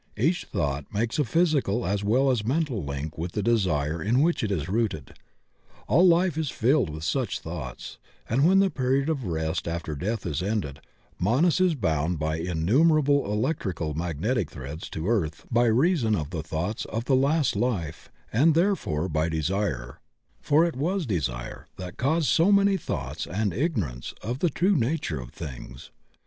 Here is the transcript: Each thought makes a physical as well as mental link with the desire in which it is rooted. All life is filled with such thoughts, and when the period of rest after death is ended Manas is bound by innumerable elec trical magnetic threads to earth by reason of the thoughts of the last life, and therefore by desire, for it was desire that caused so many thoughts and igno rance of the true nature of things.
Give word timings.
Each 0.17 0.45
thought 0.45 0.91
makes 0.91 1.19
a 1.19 1.23
physical 1.23 1.85
as 1.85 2.03
well 2.03 2.31
as 2.31 2.43
mental 2.43 2.83
link 2.83 3.19
with 3.19 3.33
the 3.33 3.43
desire 3.43 4.01
in 4.01 4.21
which 4.21 4.41
it 4.41 4.49
is 4.49 4.67
rooted. 4.67 5.13
All 5.87 6.07
life 6.07 6.39
is 6.39 6.49
filled 6.49 6.89
with 6.89 7.03
such 7.03 7.39
thoughts, 7.39 7.99
and 8.27 8.43
when 8.43 8.57
the 8.57 8.71
period 8.71 9.09
of 9.09 9.25
rest 9.25 9.67
after 9.67 9.93
death 9.93 10.25
is 10.25 10.41
ended 10.41 10.79
Manas 11.19 11.61
is 11.61 11.75
bound 11.75 12.17
by 12.17 12.37
innumerable 12.37 13.25
elec 13.25 13.59
trical 13.59 13.95
magnetic 13.95 14.49
threads 14.49 14.89
to 14.89 15.07
earth 15.07 15.45
by 15.51 15.65
reason 15.67 16.15
of 16.15 16.31
the 16.31 16.41
thoughts 16.41 16.85
of 16.85 17.05
the 17.05 17.15
last 17.15 17.55
life, 17.55 18.09
and 18.33 18.55
therefore 18.55 19.07
by 19.07 19.29
desire, 19.29 19.99
for 20.39 20.65
it 20.65 20.75
was 20.75 21.05
desire 21.05 21.67
that 21.77 21.97
caused 21.97 22.25
so 22.25 22.51
many 22.51 22.75
thoughts 22.75 23.27
and 23.27 23.51
igno 23.53 23.83
rance 23.83 24.13
of 24.23 24.39
the 24.39 24.49
true 24.49 24.75
nature 24.75 25.19
of 25.21 25.29
things. 25.29 25.91